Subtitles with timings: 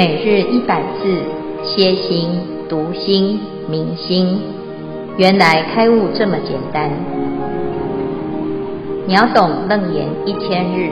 [0.00, 1.22] 每日一百字，
[1.62, 2.30] 歇心、
[2.70, 4.40] 读心、明心，
[5.18, 6.90] 原来开悟这么简单。
[9.06, 10.88] 秒懂楞严一千日，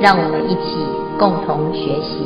[0.00, 0.74] 让我们一起
[1.20, 2.18] 共同学习。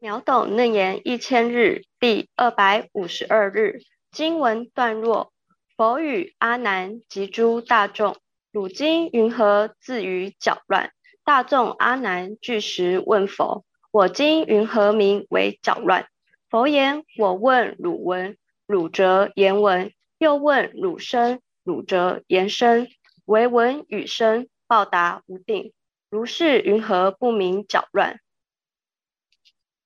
[0.00, 3.78] 秒懂楞严一千日第二百五十二日
[4.10, 5.30] 经文段落：
[5.76, 8.16] 佛语阿难及诸大众：
[8.50, 10.90] 汝今云何自于搅乱？
[11.28, 16.08] 大众阿难具实问佛：我今云何名为搅乱？
[16.48, 22.88] 佛言：我问汝闻，汝则言闻；又问汝声，汝则言声。
[23.26, 25.74] 唯闻与声，报答无定。
[26.08, 28.20] 如是云何不名搅乱？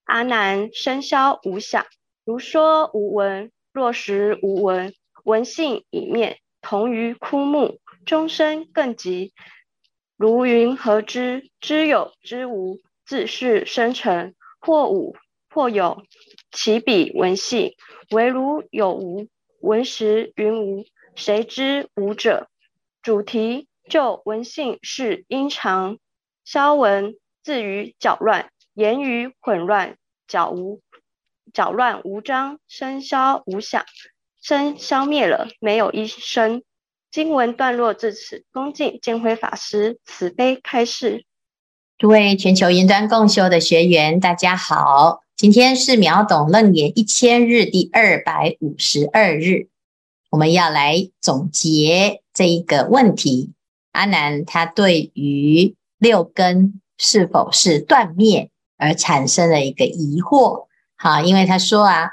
[0.04, 1.84] 阿难声消无响，
[2.24, 3.50] 如说无闻。
[3.72, 7.80] 若实无闻，闻性已灭，同于枯木。
[8.06, 9.34] 终身更极。
[10.22, 11.50] 如云何知？
[11.60, 14.36] 知有知无，自是生成。
[14.60, 15.16] 或无
[15.50, 16.04] 或有，
[16.52, 17.74] 其彼闻性。
[18.12, 19.26] 唯如有无，
[19.58, 20.84] 闻时云无。
[21.16, 22.48] 谁知无者？
[23.02, 25.98] 主题就闻性是因常
[26.44, 29.96] 消文，自于搅乱，言语混乱，
[30.28, 30.82] 搅无
[31.52, 33.84] 搅乱无章，声消无响，
[34.40, 36.62] 声消灭了，没有一声。
[37.12, 41.26] 经文段落至此，恭敬见辉法师慈悲开示。
[41.98, 49.68] 诸位全球云端共修的学员，大家好，今天是秒懂楞严一千日第二百五十二日，
[50.30, 53.52] 我们要来总结这一个问题。
[53.90, 60.64] 阿难他对于六根是否是断灭而产生了一个疑惑。
[60.96, 62.12] 好，因为他说啊，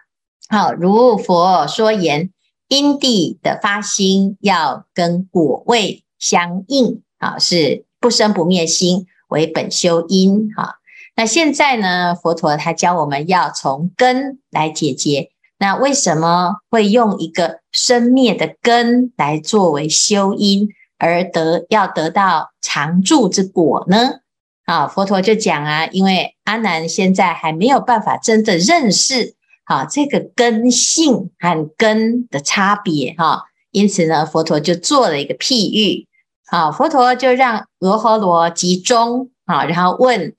[0.49, 2.31] 好，如佛说言。
[2.69, 10.77] 因地的发心要跟果位相应啊，是不生不灭心为本修因哈。
[11.15, 15.31] 那现在呢，佛陀他教我们要从根来解决。
[15.57, 24.21] 那为什么会用一个生灭的根来作为修因，而得要得到常住之果呢？
[24.63, 29.35] 啊，佛陀就讲啊，因为阿难现在还没有办法真的认识。
[29.69, 36.07] 啊，这个根性和根的差别哈，因此呢，佛陀就做了一个譬喻。
[36.47, 40.33] 啊，佛陀就让罗睺罗集中啊，然后问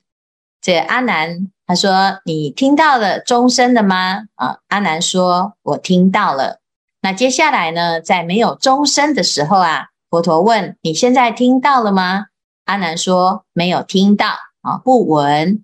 [0.61, 6.59] 这阿难，他说：“你听到了钟声了吗？”啊，阿难说：“我听到了。”
[7.01, 12.25] 那接下来呢，在没有钟声的时候啊，佛陀问：“你现在听到了吗？”
[12.67, 14.27] 阿难说：“没有听到
[14.59, 15.63] 啊，不闻。”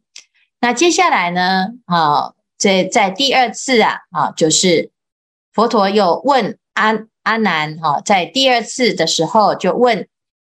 [0.61, 2.36] 那接下来呢，啊。
[2.57, 4.89] 这在第二次啊，啊，就是
[5.53, 10.07] 佛陀又问阿阿难哈，在第二次的时候就问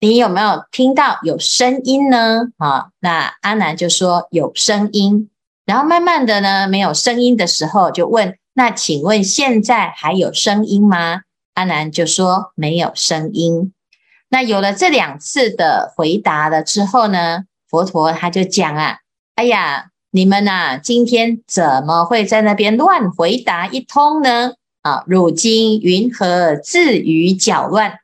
[0.00, 2.42] 你有没有听到有声音呢？
[2.56, 5.28] 啊，那阿难就说有声音，
[5.64, 11.22] 然后慢慢的呢，没有声音的时候就问，那请问现在还有声音吗？
[11.54, 13.72] 阿难就说没有声音。
[14.28, 18.98] 那有了这两次的回答了之后呢，佛陀他就讲啊，
[19.34, 19.91] 哎呀。
[20.10, 24.54] 你们呐、啊，今天怎么会在那边乱回答一通呢？
[24.80, 27.98] 啊，汝今云何自于搅乱？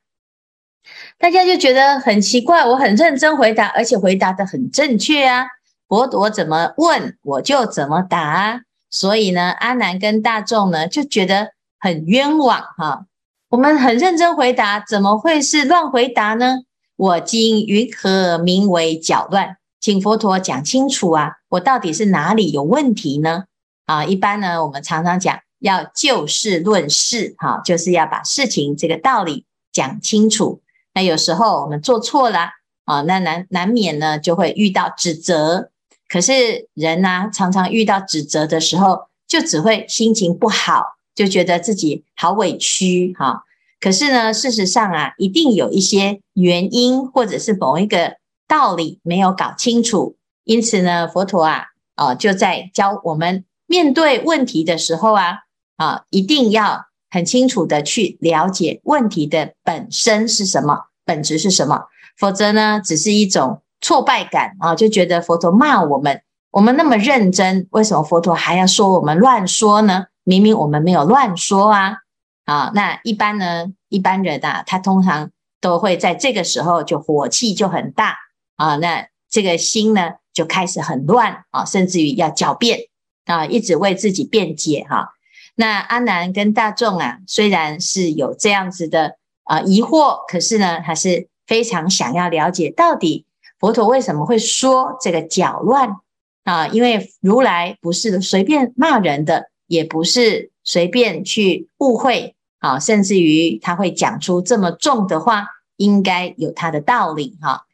[1.18, 5.46] 大家就觉得很奇怪，我很认真回答，而且回答得很正确啊。
[5.88, 8.60] 佛陀怎么问我就怎么答，
[8.90, 13.06] 所以呢，阿难跟大众呢就觉得很冤枉哈、
[13.48, 16.58] 我们很认真回答，怎么会是乱回答呢？
[16.96, 19.56] 我今云何名为搅乱？
[19.84, 21.32] 请佛陀讲清楚啊！
[21.50, 23.44] 我到底是哪里有问题呢？
[23.84, 30.62] 啊，一般呢，我们常常讲要就事论事，哈，就是要把事情这个道理讲清楚。
[30.94, 32.48] 那有时候我们做错了
[32.86, 35.68] 啊，那难难免呢就会遇到指责。
[36.08, 43.42] 可是人呢，常常遇到指责的时候，就只会心情不好，就觉得自己好委屈，哈。
[43.78, 48.16] 可是呢，事实上啊，一定有一些原因，或者是某一个。
[48.46, 51.64] 道理没有搞清楚，因此呢，佛陀啊，
[51.94, 55.38] 啊，就在教我们面对问题的时候啊，
[55.76, 61.84] 啊，一定要很清楚的去了解问题的本身是什么，本质是什么，
[62.16, 70.06] 否则呢，只是一种挫败感啊，就觉得佛陀骂我们，我们那么认真，为什么佛陀还要说我们乱说呢？
[70.24, 71.98] 明明我们没有乱说啊，
[72.46, 75.30] 啊，那一般呢，一般人啊，他通常
[75.60, 78.16] 都会在这个时候就火气就很大。
[78.56, 82.80] 啊，那这个心呢就开始很乱啊，甚至于要狡辩
[83.26, 85.10] 啊，一直为自己辩解哈、
[85.56, 93.26] 那阿难跟大众啊，虽然是有这样子的啊疑惑，可是呢，还是非常想要了解到底
[93.58, 95.96] 佛陀为什么会说这个搅乱
[96.44, 96.68] 啊？
[96.68, 105.46] 因为如来不是随便骂人的，也不是随便去误会啊，甚至于他会讲出这么重的话，
[105.76, 107.64] 应该有他的道理哈、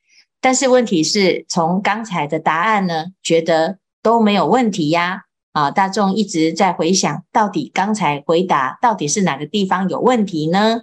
[0.40, 5.24] 但是问题是从刚才的答案呢，觉得都没有问题呀。
[5.52, 10.82] 啊，大众一直在回想，到底刚才回答到底是哪个地方有问题呢？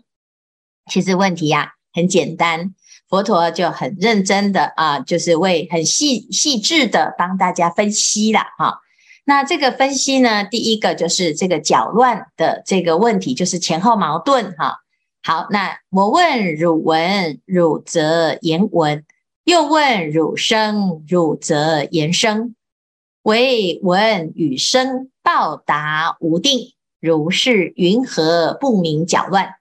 [0.92, 2.76] 其实问题呀、很简单，
[3.08, 8.82] 佛陀就很认真的啊，就是为很细细致的帮大家分析了哈、
[9.24, 14.80] 那这个分析呢，第一个就是这个搅乱的这个问题，就是前后矛盾哈、
[15.24, 19.00] 好，那我问汝闻，汝则言闻；
[19.48, 22.54] 又问汝声，汝则言声。
[23.24, 29.54] 唯闻与声报答无定，如是云何不明搅乱？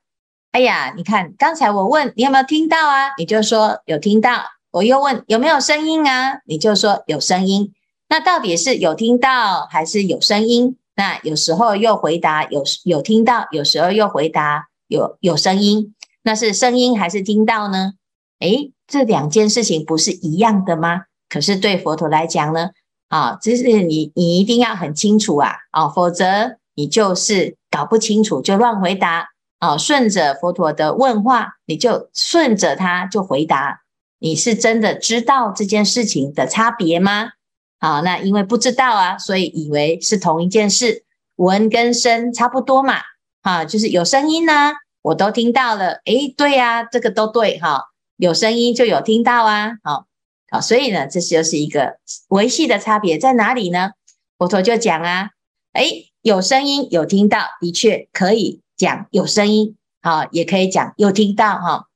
[0.50, 3.10] 哎呀，你看刚才我问你有没有听到啊？
[3.16, 4.42] 你就说有听到。
[4.72, 6.40] 我又问有没有声音啊？
[6.46, 7.72] 你就说有声音。
[8.08, 10.76] 那到底是有听到还是有声音？
[10.96, 15.94] 那有时候又回答有有听到，有时候又回答有有声音。
[16.24, 17.92] 那是声音还是听到呢？
[18.40, 21.02] 诶，这两件事情不是一样的吗？
[21.28, 22.70] 可是对佛陀来讲呢？
[23.08, 29.28] 啊，这是你，你一定要很清楚啊，啊，否则你就是搞不清楚就乱回答
[29.58, 33.82] 啊，顺着佛陀的问话，你就顺着他就回答，
[34.18, 37.30] 你是真的知道这件事情的差别吗？
[37.78, 41.04] 啊，那因为不知道啊，所以以为是同一件事，
[41.36, 42.94] 闻跟声差不多嘛，
[43.42, 44.72] 啊，就是有声音呢，
[45.02, 47.84] 我都听到了，诶，对呀，这个都对哈，
[48.16, 50.06] 有声音就有听到啊，好。
[50.48, 51.96] 好，所以呢，这就是一个
[52.28, 53.90] 维系的差别在哪里呢？
[54.38, 55.30] 佛陀就讲啊，
[55.72, 61.86] 诶，有声音有听到，的确可以讲有声音，啊，也可以讲有听到哈。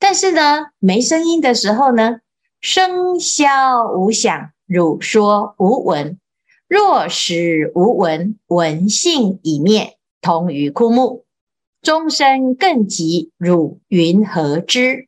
[0.00, 2.16] 但是呢，没声音的时候呢，
[2.60, 6.18] 声消无响，汝说无闻。
[6.66, 11.24] 若使无闻，闻性已灭，同于枯木。
[11.80, 15.06] 终身更急，汝云何知？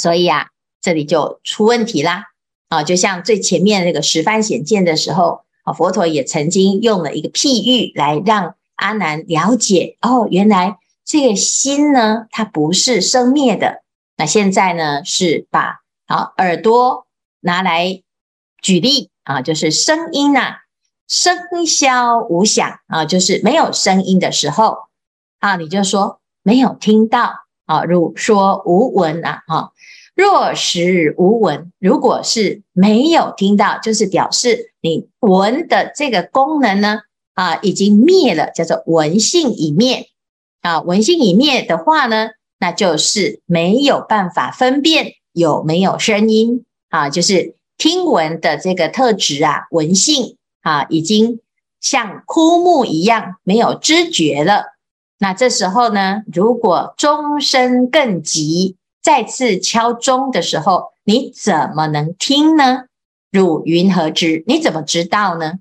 [0.00, 0.46] 所以啊。
[0.82, 2.28] 这里就出问题啦！
[2.70, 13.82] 啊，就像最前面那个十番显见的时候，啊，佛陀也曾经用了一个譬喻来让阿难了解哦，原来这个心呢，它不是生灭的。
[14.16, 17.06] 那现在呢，是把啊耳朵
[17.40, 18.02] 拿来
[18.62, 20.60] 举例啊，就是声音呐，
[21.06, 24.78] 声消无响啊，就是没有声音的时候
[25.40, 27.34] 啊，你就说没有听到
[27.66, 29.72] 啊，如说无闻啊，哈。
[30.20, 37.00] 若实无闻，如果是没有听到，就是表示你闻的这个功能呢，
[37.32, 40.08] 啊，已经灭了，叫做闻性已灭。
[40.60, 46.66] 啊，闻性已灭的话呢，那就是没有办法分辨有没有声音。
[46.90, 51.40] 啊，就是听闻的这个特质啊，闻性啊，已经
[51.80, 54.64] 像枯木一样没有知觉了。
[55.18, 58.76] 那这时候呢，如果终身更急。
[59.02, 62.84] 再次敲钟的时候，你怎么能听呢？
[63.30, 64.44] 汝云何知？
[64.46, 65.54] 你怎么知道呢？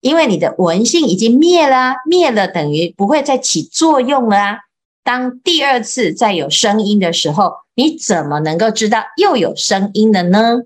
[0.00, 4.58] 因为你的闻性已经灭了啊，灭了等于不会再起作用了啊。
[5.02, 10.60] 当第二次再有声音的时候，你怎么能够知道又有声音了呢？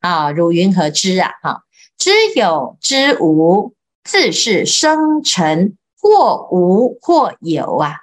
[0.00, 1.30] 啊，汝云何知啊？
[1.42, 1.62] 哈，
[1.98, 7.96] 知有知无，自是生成，或无或有啊。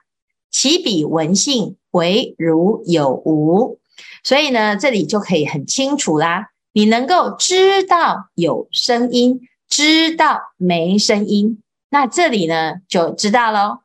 [0.51, 1.78] 其彼闻性。
[1.96, 3.80] 唯如有无，
[4.22, 6.50] 所以呢，这里就可以很清楚啦。
[6.74, 13.80] 你能够知道有声音，知道没声音，那这里呢就知道喽。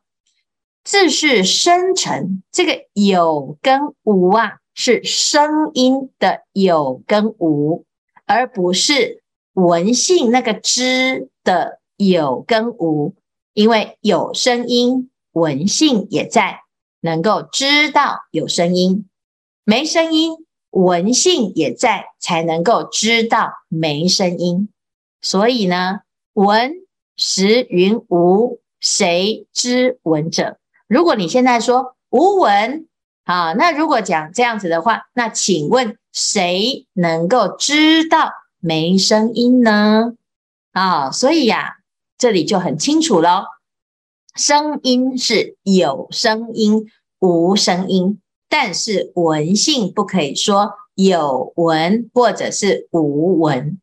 [0.83, 7.85] 自是生成，这个有跟无啊，是声音的有跟无，
[8.25, 13.15] 而不是闻性那个知的有跟无。
[13.53, 16.61] 因为有声音，闻性也在。
[17.01, 19.09] 能够知道有声音，
[19.63, 20.33] 没声音，
[20.69, 24.69] 闻性也在，才能够知道没声音。
[25.21, 26.01] 所以呢，
[26.33, 26.73] 闻
[27.17, 30.57] 识云无，谁知闻者？
[30.87, 32.87] 如果你现在说无闻，
[33.23, 40.13] 啊，那如果讲这样子的话，那请问谁能够知道没声音呢？
[40.71, 41.77] 啊，所以呀，
[42.17, 43.43] 这里就很清楚喽。
[44.35, 46.85] 声音是有声音，
[47.19, 53.79] 无声音，但是闻性不可以说有闻或者是无闻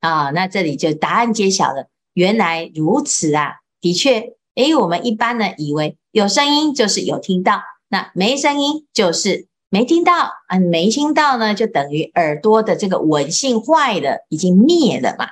[0.00, 0.30] 啊。
[0.30, 3.56] 那这里就答案揭晓了，原来如此啊！
[3.80, 15.26] 的确，诶，我们一般呢以为有声音就是有听到，那没声音就是没听到啊，没听到呢，就等于耳朵的这个闻性坏了，已经灭了嘛。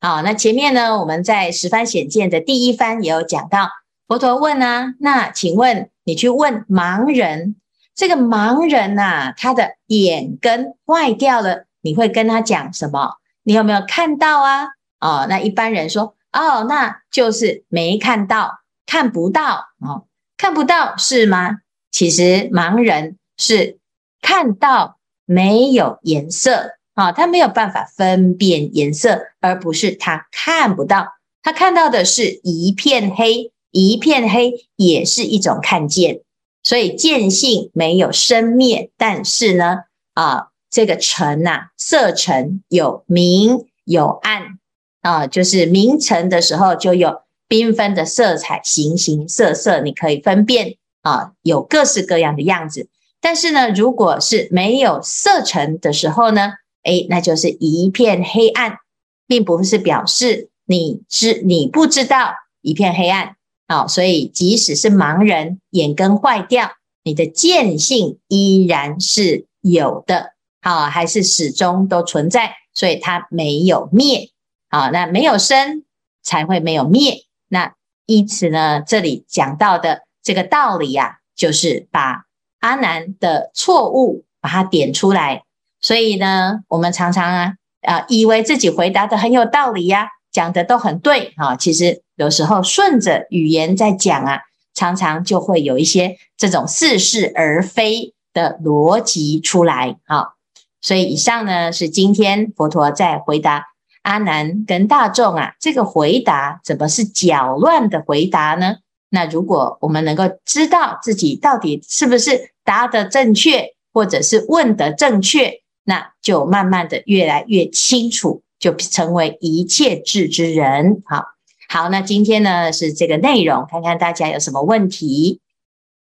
[0.00, 3.70] 好，那前面呢，我们在十番显见的第一番也有讲到，
[4.06, 7.56] 佛陀问啊，那请问你去问盲人，
[7.94, 13.16] 这个盲人呐、啊，他的眼根坏掉了，你会跟他讲什么？
[13.42, 14.68] 你有没有看到啊？
[15.00, 20.06] 哦，那一般人说，哦，那就是没看到，看不到哦，
[20.36, 21.58] 看不到是吗？
[21.90, 23.18] 其实盲人。
[23.36, 23.80] 是
[24.22, 31.08] 看到没有颜色啊，他没有办法分辨颜色，而不是他看不到，
[31.42, 36.20] 他看到的是一片黑，一片黑也是一种看见，
[36.62, 39.78] 所以见性没有生灭，但是呢，
[40.12, 44.60] 啊，这个尘呐、色尘有明有暗。
[45.00, 50.76] 啊，就是明尘的时候就有缤纷的色彩，形形色色，你可以分辨。
[51.02, 52.88] 啊，有各式各样的样子。
[53.20, 56.52] 但是呢，如果是没有色尘的时候呢，
[56.84, 58.78] 诶，那就是一片黑暗，
[59.26, 63.36] 并不是表示你知你不知道一片黑暗。
[63.66, 63.86] 啊。
[63.86, 74.30] 所以即使是盲人眼根坏掉，你的见性依然是有的，好，还是始终都存在，所以它没有灭
[74.68, 74.88] 啊。
[74.90, 75.84] 那没有生
[76.22, 77.24] 才会没有灭。
[77.48, 77.74] 那
[78.06, 82.24] 因此呢，这里讲到的这个道理呀，就是把。
[82.60, 85.42] 阿难的错误，把它点出来。
[85.82, 87.52] 所以呢，我们常常啊，
[87.82, 91.56] 啊，以为自己回答的很有道理呀，讲的都很对啊。
[91.56, 94.40] 其实有时候顺着语言在讲啊，
[94.74, 100.34] 常常就会有一些这种似是而非的逻辑出来啊。
[100.82, 103.64] 所以以上呢，是今天佛陀在回答
[104.02, 108.76] 阿难跟大众啊，这个回答怎么是搅乱的回答呢？
[109.08, 121.02] 那如果我们能够知道自己到底是不是答得正确，或者是问得正确，那就慢慢的越来越清楚，就成为一切智之人。
[121.04, 121.22] 好，
[121.68, 125.42] 好，那今天呢是这个内容，看看大家有什么问题。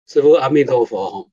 [0.07, 1.31] 师父阿弥陀佛。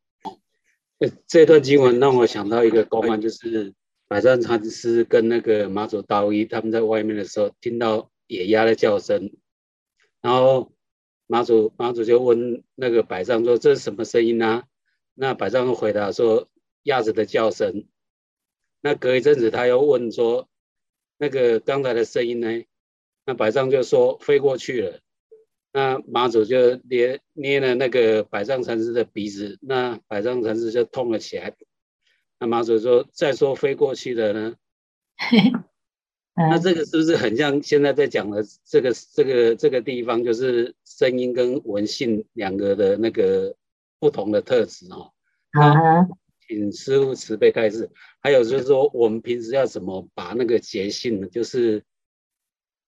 [1.26, 3.75] 这段经文让我想到一个公案，就是
[4.08, 9.30] 百丈禅师跟那个马祖道一他们在外面的时候，听到野鸭的叫声，
[10.23, 10.73] 然后。
[11.30, 14.62] 马祖马祖就问那个百丈说：“这是什么声音呢？”
[15.12, 16.49] 那百丈回答说
[16.85, 17.85] ：“鸭子的叫声。”
[18.80, 20.49] 那隔一阵子他又问说
[21.19, 22.65] ：“那个刚才的声音呢？”
[23.27, 25.01] 那百丈就说：“飞过去了。”
[25.71, 31.55] 那马祖就捏捏了那个百丈禅师的鼻子，那百丈禅师就痛了起来。
[32.41, 34.57] 那马祖说：“再说飞过去的呢？
[36.35, 43.57] ”那这个是不是很像现在在讲的这个这个这个地方，就是声音跟文性两个的那个
[43.99, 45.13] 不同的特质哦？
[45.51, 46.07] 啊，
[46.49, 47.88] 请师傅慈悲开示。
[48.21, 51.28] 还有就是说，我们平时要怎么把那个节性呢？
[51.28, 51.85] 就是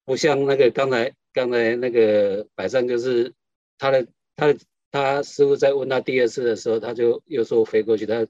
[0.04, 3.32] 不像那个刚才刚才那个百善，就是
[3.78, 4.58] 他的他的
[4.90, 8.06] 他师傅在问他第二次的时候，他就又说飞过去。
[8.06, 8.26] 他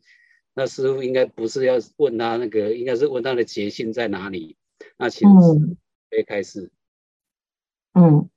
[0.53, 4.57] 那师傅应该不是要问他那个，应该是问他的节性在哪里？
[4.99, 5.27] 那请
[6.11, 6.71] 可以开始。
[7.95, 8.29] 嗯，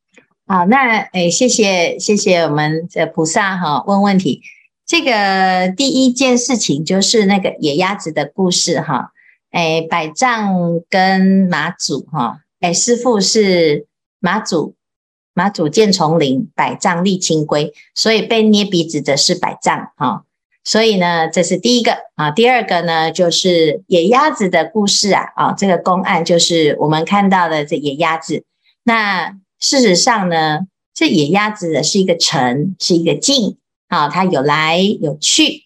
[0.46, 4.42] 好，那诶，谢谢谢谢我们的菩萨哈，问问题。
[4.94, 9.10] 这个第一件事情就是那个野鸭子的故事哈。
[9.50, 10.54] 诶，百丈
[10.88, 13.88] 跟马祖哈，诶，师父是
[14.20, 14.76] 马祖，
[15.34, 20.26] 马祖见丛林，百丈立清规，所以被捏鼻子的是百丈哈。
[20.64, 22.30] 所以呢，这是第一个啊。
[22.30, 25.24] 第二个呢，就是野鸭子的故事啊。
[25.36, 28.44] 啊，这个公案就是我们看到的这野鸭子。
[28.84, 30.60] 那事实上呢，
[30.94, 33.58] 这野鸭子是一个尘，是一个境
[33.94, 35.66] 啊，它有来有去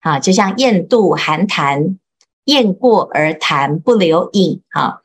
[0.00, 1.98] 啊，就像雁渡寒潭，
[2.46, 5.00] 雁过而潭不留影啊。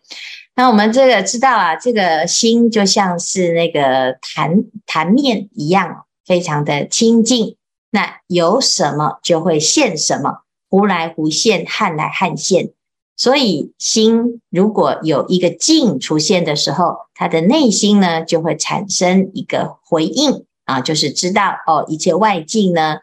[0.55, 7.57] 那我们这个知道啊，这个心就像是那个潭潭面一样，非常的清净。
[7.89, 12.71] 那有什么就会现什么，忽来忽现，汉来汉现。
[13.17, 22.97] 所以心如果有一个境出现的时候，他的内心呢就会产生一个回应啊，就是知道哦，一切外境呢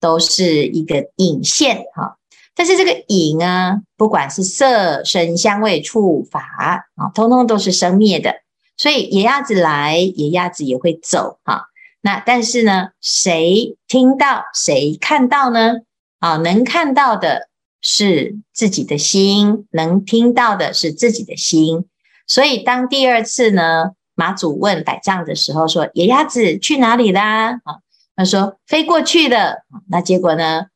[0.00, 2.16] 都是一个影现哈。
[2.54, 8.34] 但是这个影啊，不管是色、声、香味、触、法啊，通通都是生灭的。
[8.76, 11.66] 所以野鸭子来，野鸭子也会走哈。
[12.02, 15.80] 那但是呢，谁听到谁看到呢？
[16.18, 17.48] 啊，能看到的
[17.82, 21.86] 是自己的心，能听到的是自己的心。
[22.26, 23.90] 所以当第二次呢，
[24.20, 27.80] 马祖问百丈的时候说：“野鸭子去哪里啦？”啊，
[28.14, 29.64] 他说飞过去了。
[29.88, 30.66] 那结果呢，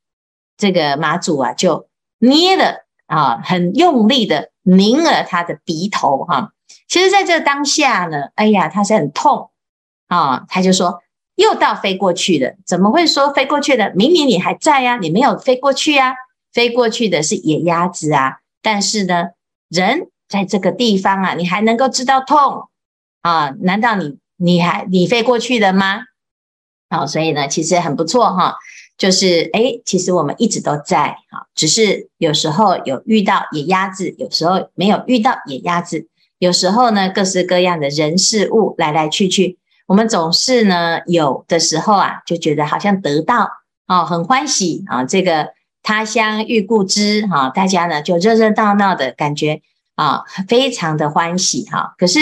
[0.57, 1.87] 这个马祖啊就
[2.21, 6.53] 捏了啊，很用力的拧了他的鼻头哈。
[6.89, 9.51] 其实在这当下呢，哎呀，他是很痛
[10.09, 11.03] 啊，他就说
[11.35, 13.93] 又到飞过去了，怎么会说飞过去的？
[13.95, 16.15] 明明你还在呀，你没有飞过去呀，
[16.51, 18.39] 飞过去的是野鸭子啊。
[18.63, 19.33] 但是呢，
[19.69, 22.71] 人在这个地方啊，你还能够知道痛
[23.25, 23.49] 啊？
[23.61, 26.03] 难道你你还你飞过去的吗？
[26.91, 28.55] 好，所以呢，其实很不错哈。
[28.97, 36.07] 就是诶，其实我们一直都在哈，只是有时候有遇到野鸭子，有时候没有遇到野鸭子。
[36.39, 43.49] 有时候呢，各式各样的人事物来来去去，我们总是呢，有的时候啊，就觉得好像得到
[43.89, 45.05] 哦，很欢喜啊。
[45.05, 49.63] 这个他乡遇故知哈，大家呢就热热闹闹的感觉
[49.97, 51.95] 啊，非常的欢喜哈。
[51.99, 52.21] 可是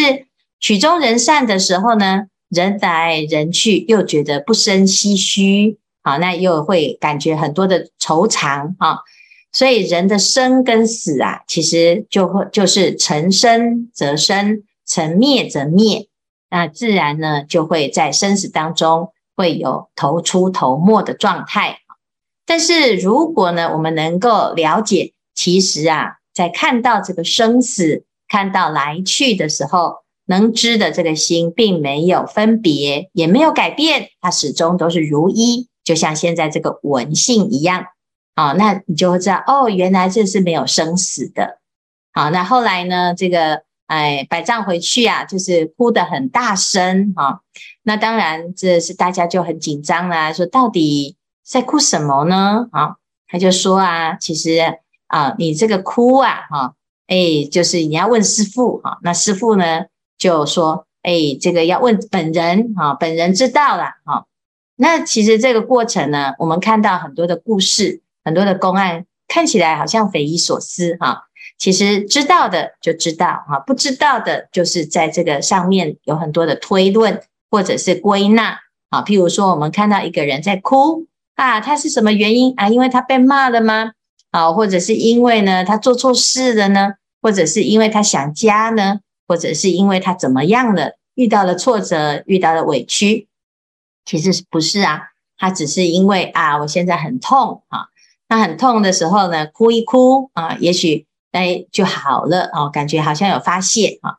[0.62, 5.78] 曲终人散的时候呢，人来人去，又觉得不胜唏嘘。
[6.04, 8.99] 好，那又会感觉很多的惆怅啊，
[9.52, 16.07] 所以人的生跟死啊，其实就会就是成生则生，成灭则灭，
[16.49, 21.78] 那自然呢就会在生死当中会有头出头没的状态。
[22.47, 30.01] 但是如果呢，我们能够了解，其实啊，在看到这个生死、看到来去的时候，
[30.33, 35.69] 能知的这个心并没有分别，也没有改变，它始终都是如一。
[35.85, 37.85] 就像现在这个闻性一样，
[38.35, 41.59] 好，那你就会知道哦，原来这是没有生死的。
[42.15, 47.41] 好，那后来呢，这个哎，百丈回去啊，就是哭得很大声啊。
[47.83, 52.69] 那当然，这是大家就很紧张啦，说到底在哭什么呢？
[52.73, 52.97] 啊，
[53.29, 54.57] 他就说啊，其实
[55.09, 56.75] 啊，你这个哭啊，哈，
[57.09, 58.99] 哎，就是你要问师父哈。
[59.03, 59.83] 那师父呢
[60.23, 64.26] 就说，哎，这个要问本人啊，本人知道了哈。
[64.76, 71.25] 那其实这个过程呢，我们看到很多的故事，很多的公案，看起来好像匪夷所思哈。
[71.59, 77.20] 其实知道的就知道哈，不知道的，就是在这个上面有很多的推论
[77.51, 79.03] 或者是归纳啊。
[79.03, 82.68] 譬如说，我们看到一个人在哭啊，他是什么原因啊？
[82.68, 83.90] 因为他被骂了吗？
[84.31, 86.92] 啊，或者是因为呢他做错事了呢？
[87.20, 89.01] 或者是因为他想家呢？
[89.26, 90.92] 或者是因为他怎么样了？
[91.14, 93.28] 遇到了挫折，遇到了委屈。
[94.04, 95.00] 其实不是啊，
[95.37, 97.87] 他只是因为啊，我现在很痛啊，
[98.28, 104.16] 那很痛的时候呢，哭一哭啊，也许哎就好了哦，感觉好像有发泄啊。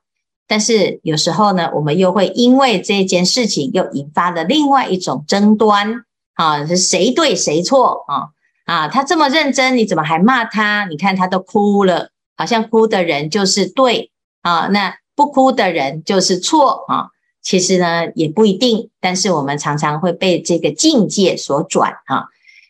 [0.47, 8.29] 但是有时候呢，我们又会因为这件事情又引发了另外一种争端啊，是谁对谁错啊？
[8.65, 10.85] 啊，他这么认真，你怎么还骂他？
[10.85, 14.11] 你看他都哭了，好像哭的人就是对
[14.43, 17.07] 啊，那不哭的人就是错啊。
[17.41, 22.27] 其实呢，也不一定，但是我们常常会被这个境界所转啊。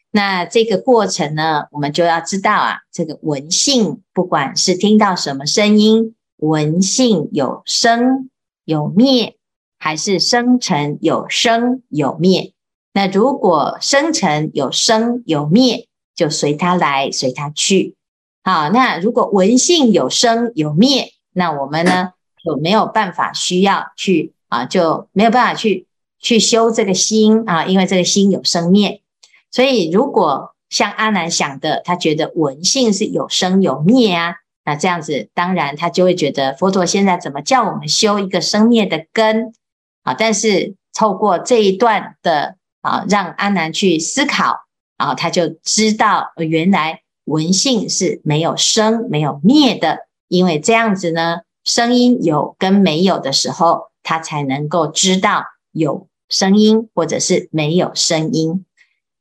[0.09, 8.29] 那这个过程呢，我们就要知道啊，这个闻性，不管是听到什么声音，闻性有生
[8.65, 9.37] 有灭，
[9.77, 12.53] 还是生尘有生有灭。
[12.93, 17.95] 那如果生尘有生有灭，就随它来，随它去。
[18.43, 24.33] 好，那如果闻性有生有灭，那我们呢，就没有办法需要去。
[24.53, 25.87] 啊，就没有办法去
[26.19, 29.01] 去修这个心啊，因为这个心有生灭，
[29.49, 39.55] 所以如果像阿难想的，他觉得文性是有生有灭啊，那这样子当然他就会觉得佛陀现在怎么叫我们修一个生灭的根
[40.03, 40.13] 啊？
[40.13, 44.65] 但是透过这一段的啊，让阿难去思考
[44.97, 53.91] 啊，他就知道原来文性是没有生没有灭的，因为这样子呢，声音有跟没有的时候。
[54.05, 58.65] 他才能够知道有声音或者是没有声音。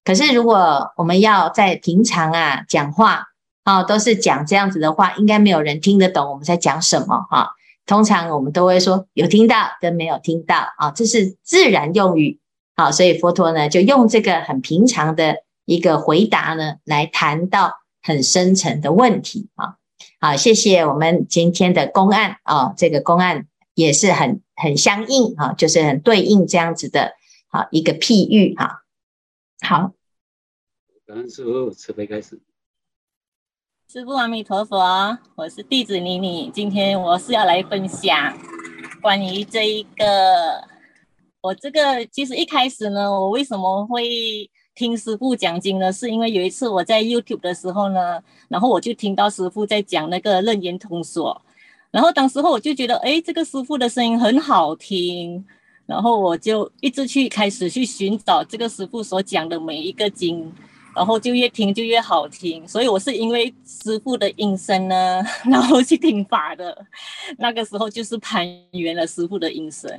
[0.02, 3.26] 可是如果我们要在平常啊讲话
[3.62, 7.52] 啊，都是讲这样子的话，应该没有人听得懂我们在讲什么哈。
[7.86, 12.40] 通常我们都会说有听到跟没有听到啊，这是自然用语。
[12.74, 19.76] 好，所以佛陀呢就用这个很平常的一个回答呢，来谈到很深层的问题啊。
[20.22, 24.40] 好，谢谢我们今天的公案啊，这个公案也是很。
[24.54, 27.14] 很相应啊，就是很对应这样子的
[27.48, 28.84] 啊一个譬喻哈。
[29.60, 29.92] 好，
[31.04, 32.40] 感恩师父慈悲开始。
[33.88, 38.38] 师父阿弥陀佛，我是弟子妮妮，今天我是要来分享
[39.00, 40.62] 关于这一个，
[41.40, 45.92] 我这个其实一开始呢，我为什么会听师傅讲经呢？
[45.92, 51.40] 是因为有一次我在 YouTube 的时候呢，然后我就听到师傅在讲那个楞严通说。
[51.90, 55.44] 然后当时候我就觉得，哎，这个师傅的声音很好听，
[55.84, 60.50] 然后我就一直去开始去寻找这个师傅所讲的每一个经，
[60.96, 66.86] 然后就越听就越好听，所以我是因为师傅的音声呢， 然后去听法的。
[67.36, 69.90] 那个时候就是攀援了师傅的音声，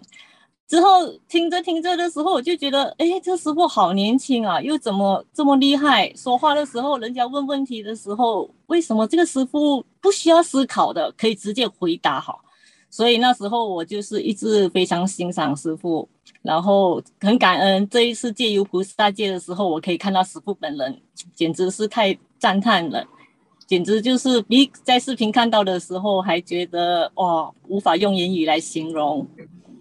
[0.74, 6.12] 之后听着听着的时候，我就觉得，哎，这师傅好年轻啊，又怎么这么厉害？
[6.16, 12.42] 说话的时候，人家问问题的时候，为什么这个师傅不需要思考的，可以直接回答好？
[12.90, 16.10] 所以那时候我就是一直非常欣赏师傅。
[16.42, 21.00] 然后很感恩这一次借由菩萨戒的时候，我可以看到师傅本人，
[21.36, 23.06] 简直是太赞叹了，
[23.68, 29.28] 简直就是比在视频看到的时候还觉得哇，无法用言语来形容。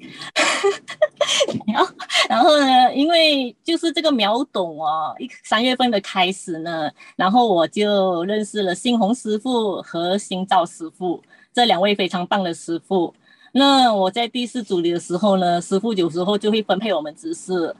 [1.66, 1.94] 然后，
[2.28, 13.12] 然后呢，因为就是这个秒懂哦，一三月份的开始呢，然后我就认识了新红师傅和新赵师傅这两位非常棒的师傅。
[13.52, 17.74] 那我在第四组里的时候呢，师傅有时候就会分配我们知识。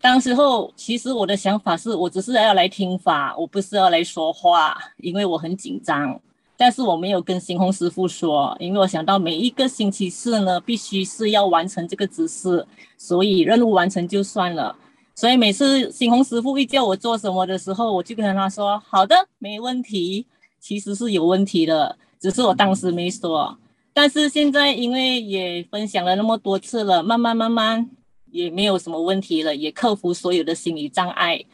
[0.00, 6.20] 当时候其实我的想法是我只是要来听法，我不是要来说话，因为我很紧张。
[6.60, 12.66] 但是我没有跟星宏师傅说，因为我想到每一个星期四呢，必须是要完成这个指示，
[12.96, 14.76] 所以任务完成就算了。
[15.14, 20.26] 所以每次星宏师傅一叫我做什么的时候，我就跟他说：“好的，没问题。”
[20.58, 23.56] 其实是有问题的，只是我当时没说。
[23.92, 27.88] 但是现在，因为也分享了那么多次了，慢慢慢慢
[28.32, 31.44] 也没有什么问题了，也克服所有的心理障碍。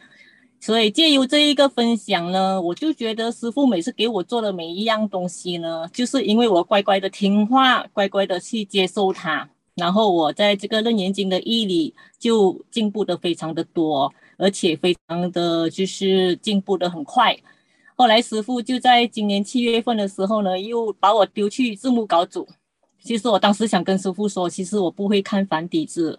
[0.65, 17.37] 所以借由这一个分享呢，我就觉得师傅每次给我做的每一样东西呢，就是因为我乖乖的听话，乖乖的去接受它，然后我在这个楞严经的义理就进步的非常的多，而且非常的就是进步的很快。
[17.95, 22.49] 后来师傅就在今年七月份的时候呢，又把我丢去字幕稿组。
[23.03, 26.19] 其实我当时想跟师傅说，其实我不会看繁体字，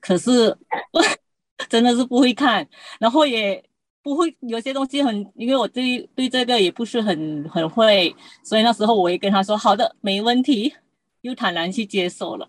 [0.00, 0.48] 可是
[0.90, 1.00] 我
[1.70, 3.64] 真的是不会看，然后也
[4.04, 10.74] 不会有些东西很，因为我对对这个也不是很很会，所以那时候我也跟他说好的，没问题，
[11.22, 12.46] 又坦然去接受了。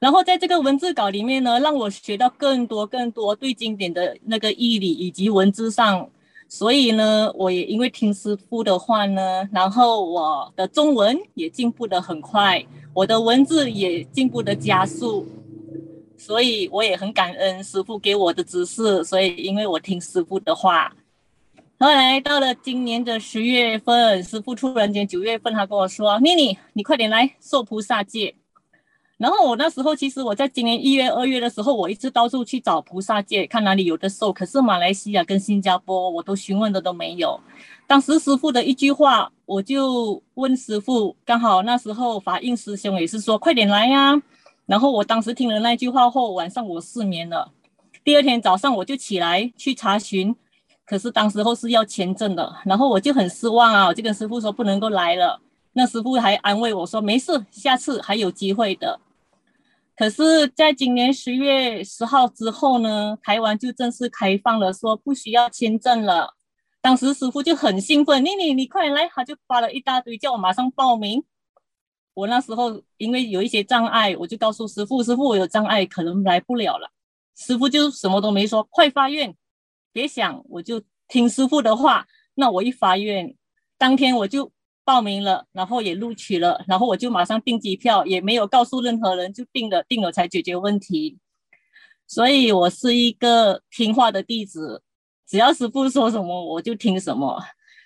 [0.00, 6.08] 然后在这个文字稿里面呢，让我学到更多更多对经典的那个义理以及文字上。
[6.48, 15.26] 所以呢，我也因为听师傅的话呢，然后我的中文也进步得很快，我的文字也进步的加速，
[16.16, 19.04] 所以我也很感恩师傅给我的指示。
[19.04, 20.94] 所以因为我听师傅的话，
[21.78, 28.34] 后来到了今年的十月份，师傅突然间九月份他跟我说：“妮妮，你快点来受菩萨戒。”
[29.18, 34.30] 然后我那时候，其实我在今年一月、二月的时候，我一直到处去找菩萨戒，看哪里有的受。
[34.30, 37.40] 可是马来西亚跟新加坡，我都询问的都没有。
[37.86, 44.20] 当时师傅的一句话，我就问师傅，刚好那时候法印师兄也是说快点来呀。
[44.66, 47.52] 然后我当时听了那句话后，晚上我失眠了。
[48.04, 50.34] 第二天早上我就起来去查询，
[50.84, 55.40] 可是当时候是要签证的，然后我就很失望啊，我就跟师傅说不能够来了。
[55.72, 58.98] 那师傅还安慰我说没事，下次还有机会的。
[59.96, 66.34] 可是，在今年十月十号之后呢，台湾就正式开放了，说不需要签证了。
[66.80, 71.24] 当时师傅就很兴奋，妮妮，你快来，他就发了一大堆，叫我马上报名。
[72.16, 76.90] 我那时候因为有一些障碍，我就告诉师傅，师傅我有障碍，可能来不了了。
[77.36, 79.36] 师傅就什么都没说，快发愿，
[79.92, 82.06] 别想，我就听师傅的话。
[82.34, 83.36] 那我一发愿，
[83.78, 84.50] 当天我就。
[84.86, 91.18] 报名了，然后也录取了，然后我就马上订机票，也没有告诉任何人，就订了，订了才解决问题。
[92.06, 94.84] 所以我是一个听话的弟子，
[95.26, 97.42] 只要师傅说什么我就听什么。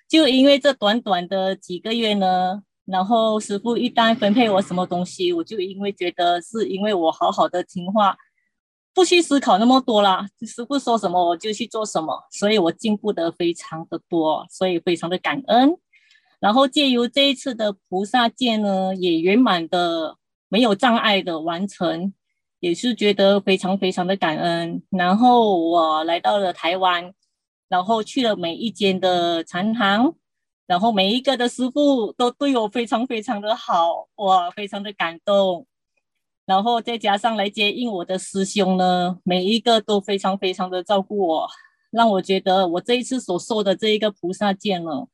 [0.07, 8.16] 就因为这短短的几个月呢，然后师傅一旦分配我什么东西，我就因为觉得是因为我好好的听话，
[8.92, 15.76] 不去思考那么多啦，师傅说什么我就去做什么，所以我进步得非常的多，所以非常的感恩。
[16.40, 20.16] 然后借由这一次的菩萨戒呢，也圆满的
[20.48, 22.12] 没有障碍的完成，
[22.59, 24.83] 也是觉得非常非常的感恩。
[24.90, 27.12] 然后我来到了台湾，
[27.68, 30.14] 然后去了每一间的禅堂，
[30.71, 35.67] 然后每一个的师傅都对我非常非常的好，哇，非常的感动。
[36.47, 41.49] 然后再加上来接应我的师兄呢，每一个都非常非常的照顾我，
[41.91, 45.09] 让我觉得我这一次所受的这一个菩萨戒呢。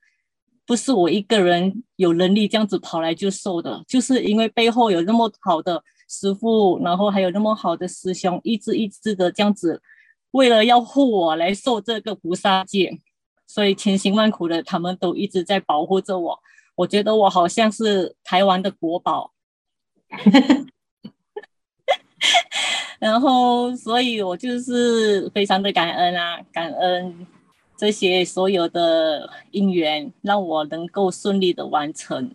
[0.67, 9.81] 不是我一个人有能力这样子跑来就受的，就是因为背后有那么好的师傅，然后还有那么好的师兄，一直一直的这样子，
[10.33, 13.01] 为了要护我来受这个菩萨戒，
[13.47, 16.39] 所以千辛万苦的他们都一直在保护着我。
[16.75, 19.33] 我觉得我好像是台湾的国宝，
[22.99, 27.27] 然后所以我就是非常的感恩啊，感恩。
[27.79, 32.35] 这些所有的因缘，让我能够顺利的完成。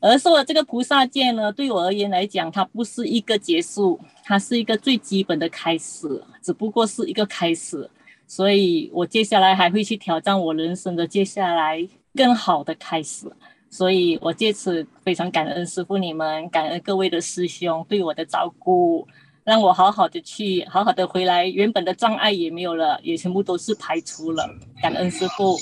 [0.00, 7.90] 而说这个菩萨戒呢，对我而言来讲，它不是一个结束，它是一个最基本的开始，只不过是一个开始。
[8.26, 13.30] 所以我接下来还会去挑战我人生的接下来更好的开始。
[13.68, 19.06] 所以我借此非常感恩师傅你们，感恩各位的师兄对我的照顾，
[19.44, 24.48] 让我好好的去，好好的回来，原本的障碍也没有了，也全部都是排除了。
[24.80, 25.56] 感恩师傅，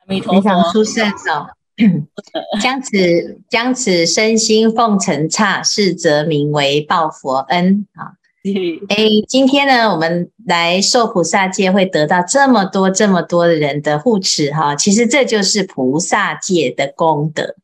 [0.00, 0.40] 阿弥陀佛。
[0.40, 1.48] 非常殊胜哦。
[2.60, 8.17] 将此将此身心奉承刹，是则名为报佛恩啊。
[8.88, 8.96] 哎，
[9.26, 14.76] 今天呢，我们来受菩萨戒，会得到这么多这么多的人的护持哈。
[14.76, 17.56] 其实这就是菩萨戒的功德。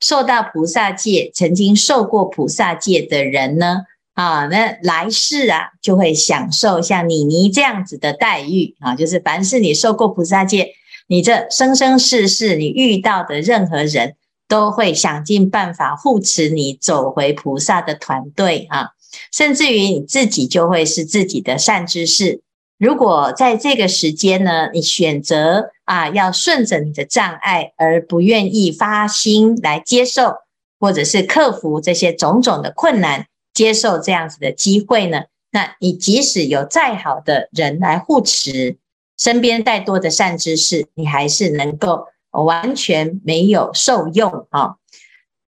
[0.00, 3.82] 受到菩萨戒，曾经受过菩萨戒的人呢，
[4.14, 8.94] 啊，那来世啊，就会享受像妮妮这样子的待遇啊。
[8.94, 10.72] 就是凡是你受过菩萨戒，
[11.08, 14.14] 你这生生世世你遇到的任何人
[14.48, 18.90] 都会想尽办法护持你走回菩萨的团队啊。
[19.32, 22.42] 甚至于你自己就会是自己的善知识。
[22.78, 30.34] 如果在这个时间呢，你选择啊要顺着你的障碍，而不愿意发心来接受，
[30.80, 35.22] 或者是克服这些种种的困难，接受这样子的机会呢，
[35.52, 38.78] 那你即使有再好的人来护持，
[39.16, 44.76] 身边再多的善知识，你还是能够完全没有受用啊。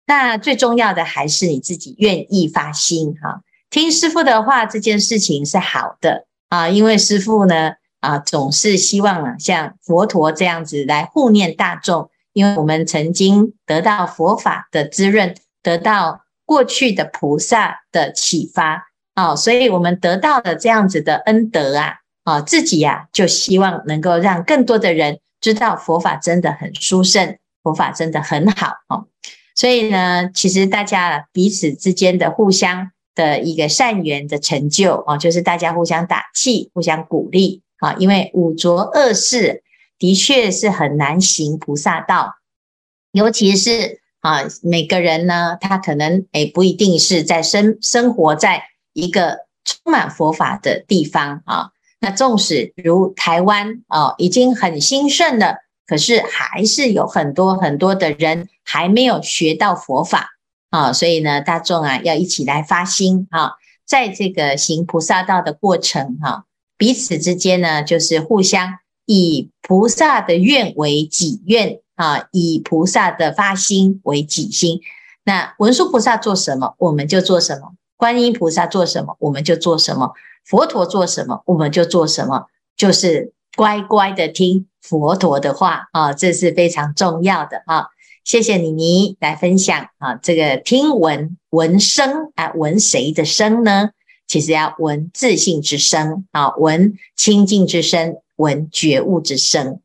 [0.06, 3.42] 那最重要的还是你自己愿意发心哈。
[3.70, 6.26] 听师傅的话，这件事情是好的。
[6.50, 18.88] 啊，因为师傅呢啊，总是希望啊，像佛陀这样子来护念大众，因为我们曾经得到佛法的滋润，得到过去的菩萨的启发。
[19.14, 21.96] 啊，所以我们得到了这样子的恩德啊。
[22.24, 28.68] 啊，自己呀、啊、就希望能够让更多的人知道佛法真的很殊胜，佛法真的很好。
[28.88, 29.04] 啊，
[29.56, 32.92] 所以呢，其实大家彼此之间的互相。
[33.18, 37.96] 的一个善缘的成就啊，就是大家互相打气、互相鼓励啊。
[37.96, 39.64] 因为五浊恶世
[39.98, 42.36] 的确是很难行菩萨道，
[43.12, 51.72] 尤其是啊，每个人呢，他可能诶不一定是在生生活在一个充满佛法的地方啊。
[52.00, 55.56] 那纵使如台湾啊，已经很兴盛了，
[55.88, 60.37] 可是还是有很多很多的人还没有学到佛法。
[60.70, 63.54] 啊，所以呢，大众啊，要一起来发心啊，
[63.86, 66.46] 在这个行菩萨道的过程哈，
[66.78, 74.82] 彼此之间呢，就是互相以菩萨的愿为己愿啊，以菩萨的发心为己心。
[75.24, 80.14] 那文殊菩萨做什么，我们就做什么；观音菩萨做什么，我们就做什么；
[80.46, 87.88] 佛陀做什么，我们就做什么，就是乖乖的听佛陀的话啊，这是非常重要的啊。
[88.28, 93.92] 谢谢妮妮来分享啊，这个听闻闻声啊，闻谁的声呢？
[94.28, 99.80] 其实要闻自信之声啊，闻清净之声，闻觉悟之声。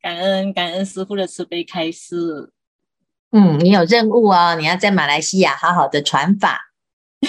[0.00, 2.50] 感恩感恩师傅的慈悲开示。
[3.32, 6.72] 嗯，你有任务哦，你要在马来西亚好好的传法。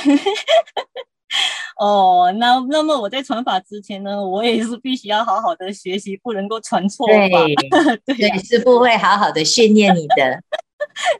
[1.78, 7.14] 哦，那那么我在传法之前呢，我也是必须要好好的学习，不能够传错法。
[8.06, 10.42] 对，对，师傅会好好的训练你的。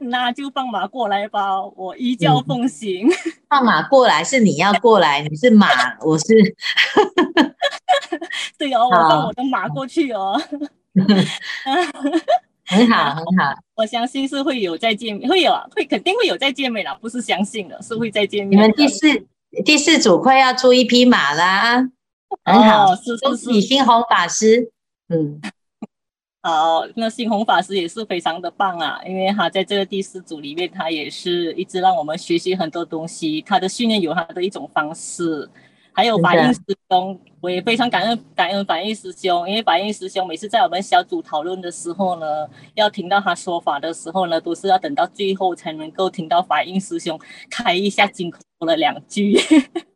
[0.00, 3.06] 那就放马过来吧，我依教奉行。
[3.08, 3.12] 嗯、
[3.48, 5.68] 放马过来是你要过来，你是马，
[6.00, 6.26] 我是。
[8.56, 10.40] 对哦，我放我的马过去哦。
[12.64, 13.54] 很好，很好。
[13.74, 18.58] 我相信是会有再见面，会有啊，会肯定会有再见面了，不是相信了，是会再见面。
[18.58, 19.26] 你们第四。
[19.64, 21.88] 第四组快要出一匹马啦，
[22.44, 24.70] 很好，哦、是是是，你星宏法师，
[25.08, 25.40] 嗯，
[26.42, 35.48] 好，那新红法师也是非常的棒啊，因为他在这个第四组里面，他也是一直让我们学习很多东西，他的训练有他的一种方式。
[35.92, 49.38] 还有法印师兄，我也非常感恩感恩法印师兄，因为法印师兄每次在我们小组讨论的时候呢，要听到他说法的时候呢，都是要等到最后才能够听到法印师兄开一下金口了两句，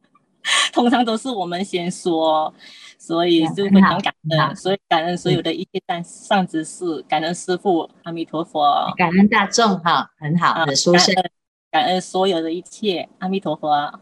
[0.72, 2.52] 通常都是我们先说，
[2.98, 11.14] 所以就非常感恩，所以感恩所有的一切善善知识，感恩师父阿弥陀佛，感恩大众哈，很好，很殊胜，
[11.70, 14.00] 感恩所有的一切阿弥陀佛。